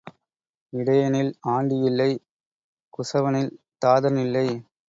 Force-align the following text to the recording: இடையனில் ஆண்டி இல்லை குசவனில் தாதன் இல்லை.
இடையனில் 0.73 1.29
ஆண்டி 1.55 1.77
இல்லை 1.89 2.09
குசவனில் 2.93 3.53
தாதன் 3.77 4.19
இல்லை. 4.25 4.47